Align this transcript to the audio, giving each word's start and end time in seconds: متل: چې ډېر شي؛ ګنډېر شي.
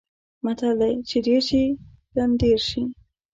متل: 0.45 0.79
چې 1.09 1.17
ډېر 1.27 1.41
شي؛ 1.49 1.63
ګنډېر 2.15 2.59
شي. 2.69 2.81